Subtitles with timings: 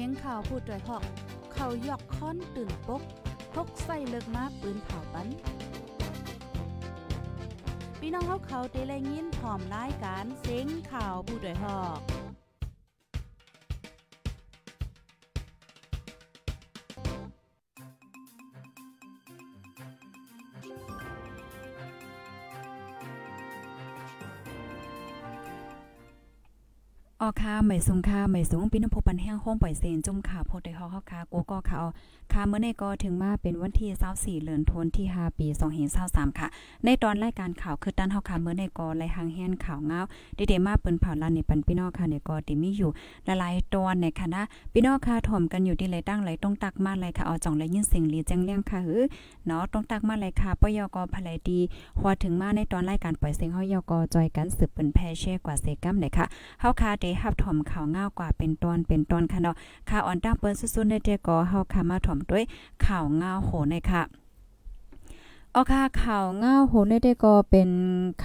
[0.00, 1.04] สียงข่าวพูดด้วยหอก
[1.52, 3.02] เขายอกค้อนตื่นปก
[3.54, 5.28] พกใส่เลิกมาปืนเผาปัน
[8.00, 12.15] พี่น้องเขาเขาเตะแลยินพร้อมรายการเสียงข่าวผู้ด้วยหอก
[27.22, 31.80] ออค่ะไม่สูงค่ะไม่สูงพี่น้องพบปันแห้งห้องปล่อยเซนจุ่มค่ะโพดได้ฮอเฮาค่ะกูก็เขา
[32.32, 35.46] ค่ะเมื่อในก็ถึงมาเป็นวันที่24เดือนธันวาคมที่5ปี
[35.92, 36.48] 2023ค่ะ
[36.84, 40.00] ในตอนรายการข่าวคือตั้นเฮาค่ะเมื่อในก็ไล่หางแฮนข่าวเงา
[40.34, 42.90] ได้เดมาเปิ้นเผาลันในปันพี่น้องค่ะในก็ติมีอยู่
[43.24, 44.40] หลายๆตอนในคณะ
[44.72, 49.02] พี่น้องค่ะถ่อมกันอยู่ที่ไหลตั้งไหลต้องตักมาไหลค่ะเอาจ่องแลยินเสียงลีแจ้งเลี้ยงค่ะหือ
[49.46, 51.58] เนาะต้องตักมาไหลค่ะปยกภลายดี
[51.98, 56.26] พอถึงมาในตอนรายการปล่อยเสียงเฮายกจอยกันสืบเปิ้นแพเช่กว่าเซกัมเลยค่ะ
[56.60, 59.56] เฮาค่ะได้รับถ่อมข่าวง่าวกว่าเป็นตอนเป็นตอนค่ะเนาะ
[59.90, 62.44] ข่าวอ่อนตั้งเปิ้นสุดๆในเตก็เฮาค่ะมาถ่อมด้วย
[62.86, 64.02] ข่าวง่าโหในค่ะ
[65.58, 67.70] ออค่ะข่าวเงาโหนได้ก็เป็น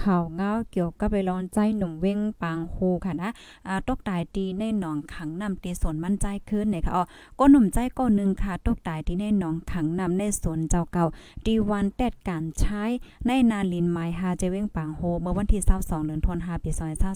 [0.02, 3.30] ข่าวเงาเกี่ยวกับไปร้อนใจหนุ่มเว้งปางโฮค่ะนะ
[3.68, 7.04] อ่าตกตายตีในหนองขังนำตีสนมั่นใจขึ้นเนี่ยค่ะอ๋อ
[7.38, 11.04] ก็หนุ่มใจก็นึงค่ะตกตายที่ในหนองขังนำในสวนเจ้าเก่า
[11.46, 12.82] ดีวันแตดการใช้
[13.26, 16.70] ในนาลินไมฮาเจเว้งปางโฮเมื่อวันที่22เดือนธันวาคมปี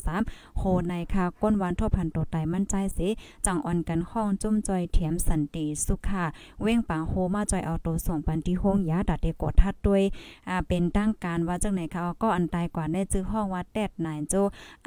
[0.06, 3.08] 2023โฮในค่ะก้นวันทบพันตัวตายมั่นใจสิ
[3.46, 6.24] จังอ่อนกันห้องจุ้มจอยเถียมสันติสุขา
[6.62, 10.02] เว้งปางโฮมาจอยเอาตัวส่งปันที่ห้องยาดัดเดกดทัดด้วย
[10.48, 14.34] อ่าเป็นตั้งการว่าจังไหนคะก็อันตายกว่าในจื้อห้องว่าแตดนายโจ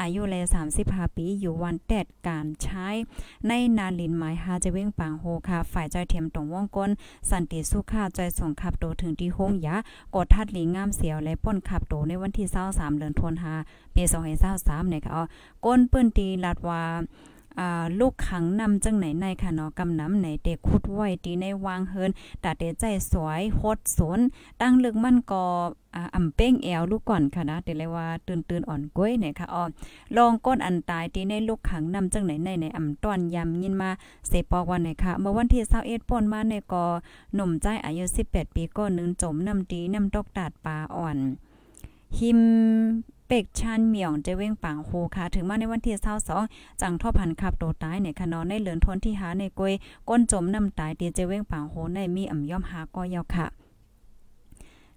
[0.02, 0.44] อายุเลย
[0.80, 2.88] 35 ปีอยู่วันแตดการใช้
[3.48, 6.92] ในนาลินหมายหาจะเว้งปางโฮค่ะ ฝ่ายจอยเทียมตรงวงก้น
[7.30, 9.76] สันติสุขาจอยส่งขับโตถึงที่ห้องยา
[10.16, 14.04] กดทัดหลีงามเสียวและป้นขับโตในวันที่23เดือนธันวาคมปี
[14.46, 15.22] 2023เนี่ยค่ะ
[15.66, 16.82] ก้นเปิ้นตีลัดว่า
[18.00, 22.12] ลูกขังนำจังไหนในค่ะเนาะกำน้ำไหนเด็กคุดไว้ตีในวางเฮิน
[22.44, 24.20] ตาเตใจสวยโคดสน
[24.62, 25.44] ตั้งลึกมันก็
[26.16, 29.64] อ่ำเป้งแอวลูกก่อนค่ะนะแต่เลยว่าตื่นตื่นอ่อนก้วยเนี่ยค่ะอ๋อ
[30.18, 33.90] ลองก้นอันตายตีในลูกขังนำจังไหนในในอ่ำต้อนยำยินมา
[34.28, 36.86] เสปอกวันไหนค่ะ เมื่อวันที่21ป่นมาในก็
[37.36, 41.18] หนุ่มใจอายุ18ปีก็นึงจมน้ำตีน้ำตกตาดปลาอ่อน
[42.20, 42.40] หิม
[43.32, 45.96] เป็กชันเหมี่ยงเจเว้งปางโฮค่ะ ถึงมาในวันที่
[46.38, 49.74] 22จังท่อพันขับโตตายในคะนอนในเหลือนทนที่หาในกวย
[50.10, 53.46] ก้นจมน้ำตายตีเจเว้งปางโฮในมีอ่ำย่อมหาก็ยาวค่ะ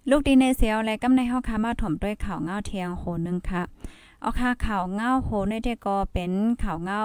[0.09, 3.61] ลูกดีในเซลและกำในเฮาคามาถ่อมด้วยข่าวเงาเทียงโหนึงค่ะ
[4.23, 6.31] เอาค่ะข่าวเงาโหในเดก็เป็น
[6.63, 7.01] ข่าวเงา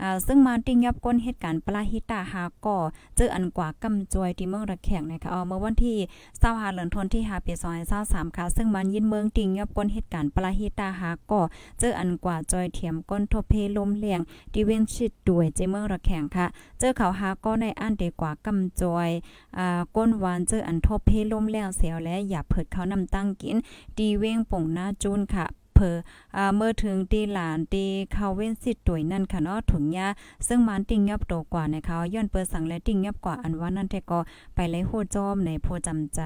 [0.00, 2.78] อ่าซึ่งมาติ้งยับก้นเหตุการณ์ปลาฮิตาหาก่อ
[3.16, 5.96] เจออันกว่ากำจวยที่เมืองระแขงนะคะเอาเมื่อวันที่
[6.34, 7.52] 25เดือนธันวาคมที่5ปี
[7.94, 11.40] 2023ค่ะ ซึ่งมันยินเมืองติ้งยับก้นเหตุการณ์ปลาฮิตาหาก่อ
[11.78, 14.20] เจออันกว่าจอยเทียมก้นทบเพลมเลียง
[14.52, 16.46] ที่เว้นชิดด้วยเจเมืองระแขงค่ะ
[16.78, 19.10] เจอเขาหาก็ในอันเดกว่ากำจอย
[19.58, 23.56] อ่าก้นหวานเจออันทบเพลมเลียงเสียวและอย่าเผิดเขานำตั้งกิน
[23.98, 25.46] ดีเว้งป่งหน้าจูนค่ะ
[25.80, 25.98] เพอ
[26.36, 30.08] อ่าเมื่อถึงตีหลานตีเขาเว้นสิตวยนั่นค่ะเนาะถุงยา
[30.48, 34.18] ซึ่งมันติ่งยับโตกว่านะคะย้อนเปิดสั่งและติ่งยับกว่าอันว่านั่นแท้ก็
[34.54, 36.20] ไปเลยโหจอมในโพจำใจ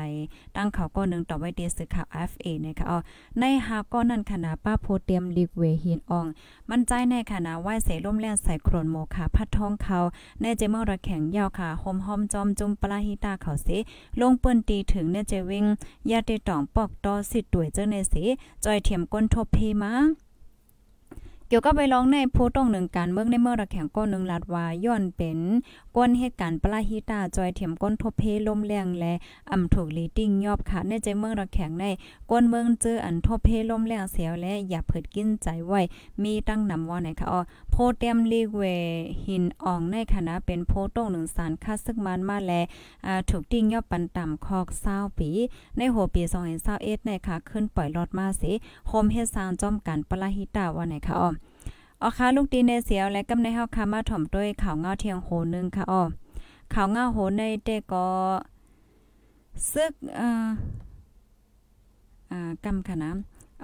[0.56, 2.98] ตั้งเขาก็นึงต่อไว้ดีสื่อข่าว FA นะคะอ๋อ
[3.38, 6.26] ในหาก็นั่นคณะป้าโพเตรียมลิกเวหินออง
[6.70, 9.98] มันใจในคณะไหวเสล่มแล่นใส่โครนโมค่ะพัดท้องเขา
[10.40, 13.68] ในเจมอระแข็งยาวค่ะหอมหอมจอมจุ่มปลาฮิตาเขาเส
[14.20, 15.64] ลงเปิ้นตีถึงเนี่ยเจวิง
[16.10, 18.14] ยาเตตองปอกตอสิตวยเจ้าในเส
[18.64, 25.38] จอยเทียมก้นทบเพมาเกี่ยวกับไปร้องในผู้ต้องหนึ่งการเมืองในเมื่อระแข่งก้นหนึ่งลัดว่าย้อนเป็น
[25.96, 29.14] ก้นเหตุการณ์ปลาฮิตาจอยเถียมก้นทบเพลมแรงและ
[29.50, 31.84] อำถูกลีติ้งยอบค่ะในใจเมืองระแข่งใน
[32.30, 35.80] ก้นเมืองเจออันทบเพลมแรงเสียวและอย่าเผิดกินใจไว้
[36.22, 37.40] มีตั้งนำว่าไหนค่ะอ๋อ
[37.70, 38.62] โพเตียมลีเว
[39.26, 42.52] หินอ่องในคณะเป็นโพต้องหนึ่งสารคัดซึกมันมาแล
[43.06, 45.30] อ่าถูกติ้งยอบปันต่ำคอกเศร้าปี
[45.76, 46.22] ในหัวปี
[46.64, 48.52] 2021ในค่ะขึ้นปล่อยรถมาสิ
[48.88, 51.30] โฮมเฮ็ดสร้างจอมกันปลาฮิตาว่าไหนค่ะอ๋อ
[52.06, 56.02] อ๋อค่ะลูกดีในเสียวและกำในเฮาค่ะมาถ่อมด้วยข่าวเงาเทียงโหนึงค่ะอ๋อ
[56.74, 58.06] ข่าวเงาโหในเตก็
[59.72, 60.30] ซึกอ่า
[62.30, 63.10] อ่ากำค่ะนะ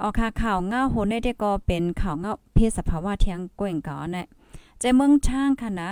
[0.00, 4.26] อ๋อค่ะข่าวเงาโหในเตก็เป็นข่าวเงาเพศสภาวะเทียงก้งก่อเนี่ย
[4.78, 5.90] ใจเมืองช่างค่ะนะ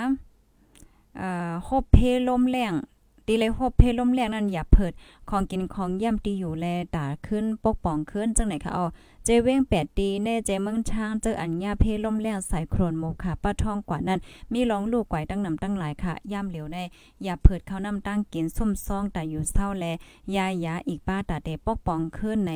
[1.19, 1.97] เอ่อฮบเพ
[2.29, 2.75] ลมแรง
[3.29, 4.93] ตีเลยฮบเพลมแรงนั้นอย่าเพิด
[5.31, 6.67] ของกินของย่ำตีอยู่แล
[6.97, 8.87] ตาขึ้นปกป้องขึ้นจังไหนคะอ๋อ
[9.25, 14.19] เจเว้งแปดตีเน่เจเมืองช้างเจออัญญาเพล่มแล้ใส่โครนโมค่ะป้าทองกว่านั้น
[14.53, 16.79] มีร้องลูกไก่ตั้งนำตั้งหลายค่ะย่ำเหลียวใน
[17.25, 19.85] อย่าเผิดเขานำตั้งกินซุ่มซองแต่อยู่เศร้าแล
[20.37, 22.53] ยายาอีกป้าตาเดปกป้องขึ้นไหน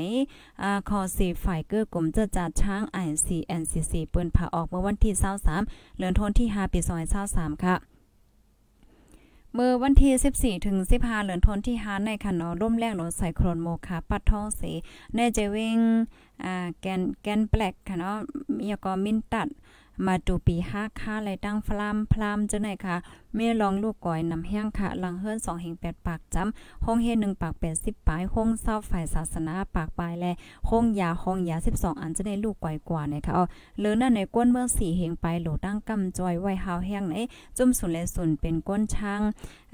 [0.63, 5.13] อ่าคอสีฝ่ายเกื้อกลุ่มเจะจัดช้างไอซีแอนซีซีปืนผ่าออกเมื่อวันที่
[5.57, 6.81] 23เดือนธันวาคมที่5ปี
[7.23, 7.92] 2023ค่ะ
[9.55, 10.13] เมื่อวันที่
[10.59, 14.73] 14ถึง15เหลือนทนที่ฮานในคันอร่มแรงลนใส่โครนโมคาปัดท้องสี
[15.15, 15.79] ในเจวิง
[16.45, 18.17] อ่าแกนแกนแปลกค่ะเนาะ
[18.57, 19.49] มีก็มินตัด
[20.07, 22.97] มาดูปีห้าค่าไรตั้งฟลามพลามจังไหนค่ะ
[23.35, 30.33] เม่ลองลูกก่อยนำแห้งค่ะลังเฮิรน2เฮง8ปากจำห้องเฮ1ปาก80ปลายห้องเศร้าฝ่ายศาสนาปากปลายและ
[30.71, 33.45] ห้องยาห้องยา 12 อันจะได้ลูกก่อยกว่าเนี่ยค่ะเอา
[33.81, 37.15] เลือนั่นในก้นเมือง4เฮงไปโหลตั้งกำจอยไว้หาวแห้งไหน
[37.57, 39.21] จุ่มสุนและสุนเป็นก้นช้าง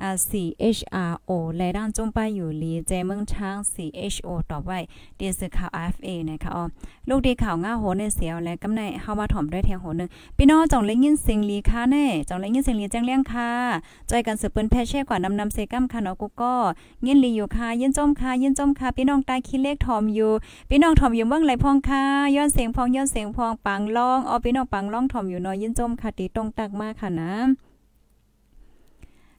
[0.02, 4.78] อ่า CHRO และด้านจุ่มไปอยู่ลีเจเมืองช้าง CHO ต่อไว้
[5.19, 6.64] ดีสื่อข่าว FA นะคะอ๋อ
[7.08, 13.48] ลูกดีข่าวง่าโหในเสียวและกำในเฮามาถ่อมด้วยเทียงโหนึงพี่น้องจ่องเล็กยินเสียงลีค่ะแน่จ่องเล็กยินเสียงลีแจ้งเลี้ยงค่ะ
[14.11, 16.55] จกันสืบเปิ้นแพ่แช่กว่านำนำเซกัมค่ะเนาะกูก็
[17.06, 20.31] ยินลีอยู่ค่ะยินจมค่ะยินจมค่ะพี่น้องตายคิดเลขถ่อมอยู่
[20.71, 22.03] พี่น้องถ่อมอยู่เมืองไหลพองค่ะ
[22.37, 27.33] ย้อนเสียงพองย้อนเสียงพองปังร้องอ๋อพี่น้องปังร้องถ่อมอยู่เนาะยินจมค่ะตีตรงตักมากค่ะนะ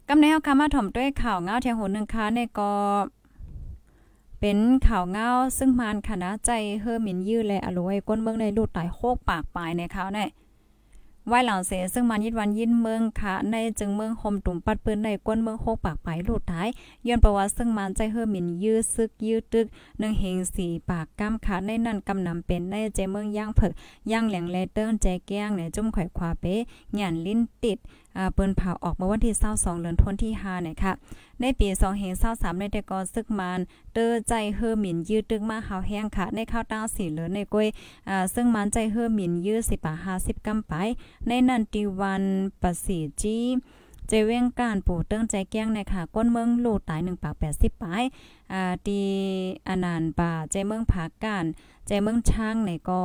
[0.07, 2.71] กำในเฮาค่ะมาถ่อมด้วยข่าวเงาเทียงโหนึงค่ะในก็
[4.39, 4.57] เป็น
[4.87, 5.27] ข่าวเงา
[5.57, 6.51] ซึ่งมานค่ะนะใจ
[6.81, 10.29] เฮอหมินยื้อและอรวยก้นเมืองในลูดตายโคกปากปลายในข่าวเนี่ย
[11.29, 16.67] ไว้หลังเสซึ่งมันยิดวันยินเมืองค่ะในจึงเมืองคมตุ่มปัดปืนในก้นเมืองโคกปากไปลายลูดท้าย
[17.07, 19.65] ย้อนประวัติซึ่งมันใจเฮอหมินยื้อซึกยื้อตึก
[19.99, 23.71] หนึ่งเฮงสี่ปากก้ามขาในนั่นกำนำเป็นในเจเมืองย่างเผิก
[24.11, 26.55] ย่างแหลงเลเติ้งใจแก้งในจุ่มไข่ควาเป๊
[26.95, 27.77] หยันลิ้นติด
[28.33, 30.93] เปิ้นเผาออกเมื่อวันที่22เดือนธันวาคมที่5เนี่ยค่ะ
[31.41, 31.67] ในปี
[32.15, 33.59] 2023ในแต่กอซึกมาน
[33.93, 37.67] เตอใจเฮอหมินยืดตึกมาหาวแห้งค่ะ ในข้าวต้าสีเหลือในกล้วย
[38.09, 40.73] อ่าซึ่งมันใจเฮอหมินยืด10บาท50กำไป
[41.27, 42.23] ในนันติวัน
[42.61, 43.37] ประสีจี
[44.07, 48.03] เจเว้งการปู่เติ้งใจแก้งในค่ะ ก้นเมืองลูตาย1ปาก80ปาย
[48.53, 48.99] อ่าตี
[49.67, 51.45] อนันต์ป่าใจเมืองผาการ
[51.87, 53.03] ใจเมืองช้างในกอ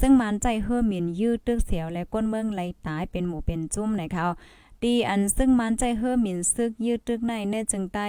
[0.00, 4.24] ซึ่งมันใจเฮอหมินยืดตึกเสียวและก้นเมืองไหลตายเป็นหมู่เป็นจุ้มในค่ะ
[4.84, 8.06] ดีอันซึ่งมันใจเฮอหมินซึกยืดตึกในในจึงใต้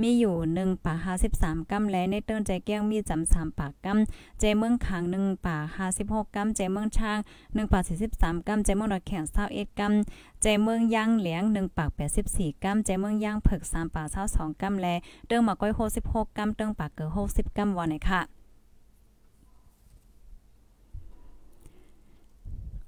[0.00, 0.94] มีอยู่1ป่า
[1.30, 5.56] 53กำและในเติ้นใจแก้งมีจำ3ปากกำใจเมืองขัง1ป่า
[5.88, 7.80] 56กำใจเมืองช้าง1ป่า
[8.12, 11.90] 43กำใจเมืองดอกแข็ง21กำใจเมืองยางเหลียง1ปาก
[12.26, 14.94] 84กำใจเมืองยางเผิก3ป่า22กำและ
[15.26, 18.37] เติ้งมาก้อย66กำเติ้งปากเกอ60กำวันไหนค่ะ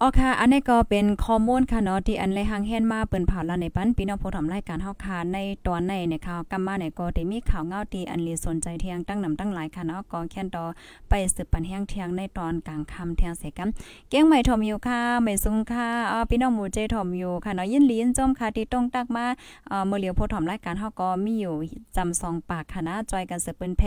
[0.02, 10.64] อ๋อค่ะ อันนี้ก็เป็นข้อมูลค่ะเนาะที่อันเลยหางแฮนมาเปิ้นเผาละในปันพี่น้องผู้ทำรายการเฮาค่ะในตอนในเนี่ยค่ะกำมาเนี่ยก็ได้มีข่าวเงาที่อันลีสนใจเที่ยงตั้งนำตั้งหลายค่ะเนาะก็แค่นต่อ
[11.08, 13.68] ไปสืบปันแห้งเที่ยงในตอนกลางค่ำเที่ยงเสกัน
[14.10, 19.24] เก้งใหม่ทอมอยู่ค่ะใหม่ซุงค่ะอ๋อพี่น้องหมู่เจทอมอยู่ค่ะเนาะยินลีนจมค่ะที่ต้องตักมา
[19.68, 21.54] เอ่อมื้อเหลียวผู้ทำรายการเฮาก็มีอยู่
[21.96, 23.82] จำสองปากค่ะนะจอยกันสืบเปิ้นแพ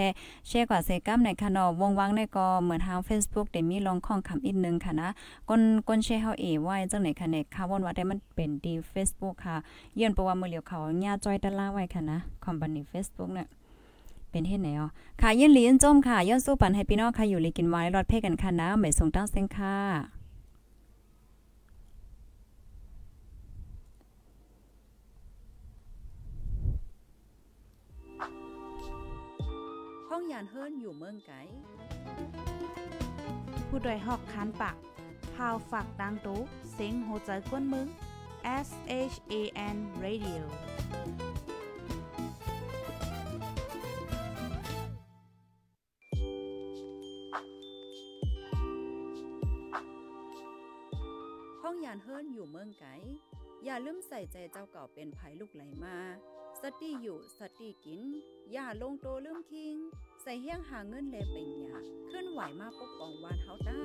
[0.48, 5.10] แชร์กว่าเสกัมในค่ะเนาะวงวังในก็เหมือนทาง Facebook ได้มีลองของคำอีกนึงค่ะนะ
[5.50, 9.56] ก้นก้นแชเฮาเอไว้จังไหนคะเนี่ยค่ะวนว่าได้มันเป็นดี Facebook ค่ะ
[9.96, 13.48] เยือนประว่ามือเหลียวเขาญาจอยตะล่าไว้ค่ะนะคอมพานี Facebook เนี่ย
[14.32, 14.84] เป็นเฮ็ดแนว
[15.22, 19.78] ค่ะยินหลีนจมค่ะย้อนสู้ปันให้พี่น้องค่ะอยู่ลีกินไว้รอดเพ่กันค่ะนะไม่ส่งตั้งเส้นค่ะ
[30.10, 31.32] ห้องยานเฮิรนอยู่เมืองไก
[33.68, 34.76] ผู้ดยหอกคานปาก
[35.36, 36.42] พาวฝากดังตู้
[36.74, 37.88] เซ็งโหใจกวนมึง
[38.68, 38.70] S
[39.14, 39.34] H A
[39.76, 40.44] N Radio
[51.62, 52.86] ห้องยานเฮิรนอยู่เมืองไก
[53.66, 55.98] อย่าลืมใส่ใจเจ้าเก่าเป็นภัยลูกไหลมา
[56.62, 58.02] สติอยู่สติกิน
[58.52, 59.76] อย่าลงโตลืมคิง
[60.22, 61.78] ใส่เฮี้ยงหาเงินแลเป็นหยา
[62.10, 63.80] ขึ้นไหวมาปกป้องวานเฮาต้า